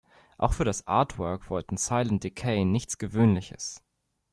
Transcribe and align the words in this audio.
Auch 0.39 0.53
für 0.53 0.63
das 0.65 0.87
Artwork 0.87 1.51
wollten 1.51 1.77
Silent 1.77 2.23
Decay 2.23 2.65
nichts 2.65 2.97
Gewöhnliches. 2.97 3.83